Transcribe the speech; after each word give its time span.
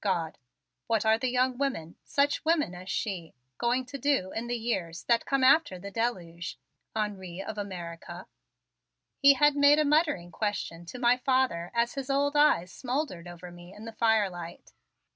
"God! 0.00 0.36
what 0.88 1.06
are 1.06 1.16
the 1.16 1.30
young 1.30 1.58
women 1.58 1.94
such 2.02 2.44
women 2.44 2.74
as 2.74 2.90
she 2.90 3.34
going 3.56 3.86
to 3.86 3.96
do 3.98 4.32
in 4.32 4.48
the 4.48 4.56
years 4.56 5.04
that 5.04 5.24
come 5.26 5.44
after 5.44 5.78
the 5.78 5.92
deluge, 5.92 6.58
Henri 6.96 7.40
of 7.40 7.56
America?" 7.56 8.26
he 9.16 9.34
had 9.34 9.54
made 9.54 9.78
a 9.78 9.84
muttering 9.84 10.32
question 10.32 10.86
to 10.86 10.98
my 10.98 11.16
father 11.16 11.70
as 11.72 11.94
his 11.94 12.10
old 12.10 12.34
eyes 12.34 12.72
smouldered 12.72 13.28
over 13.28 13.52
me 13.52 13.72
in 13.72 13.84
the 13.84 13.92
fire 13.92 14.28
light. 14.28 14.72